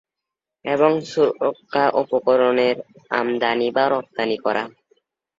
এবং 0.65 0.91
সুরক্ষা 1.03 1.85
উপকরণের 2.01 2.75
আমদানি 3.11 3.67
বা 3.75 3.83
রপ্তানি 3.87 4.37
করা। 4.37 4.63